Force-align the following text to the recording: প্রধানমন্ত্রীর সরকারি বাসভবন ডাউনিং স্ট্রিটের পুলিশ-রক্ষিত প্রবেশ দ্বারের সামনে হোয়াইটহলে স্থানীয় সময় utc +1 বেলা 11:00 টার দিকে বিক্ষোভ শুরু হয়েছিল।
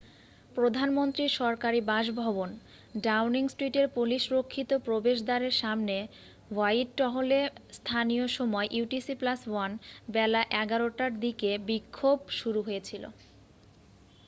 প্রধানমন্ত্রীর 0.55 1.31
সরকারি 1.39 1.79
বাসভবন 1.83 2.49
ডাউনিং 2.99 3.43
স্ট্রিটের 3.47 3.87
পুলিশ-রক্ষিত 3.89 4.69
প্রবেশ 4.87 5.17
দ্বারের 5.23 5.53
সামনে 5.57 5.95
হোয়াইটহলে 6.51 7.39
স্থানীয় 7.77 8.25
সময় 8.37 8.67
utc 8.77 9.07
+1 9.21 9.71
বেলা 10.09 10.41
11:00 10.55 10.97
টার 10.97 11.11
দিকে 11.19 11.49
বিক্ষোভ 11.69 12.17
শুরু 12.39 12.59
হয়েছিল। 12.61 13.03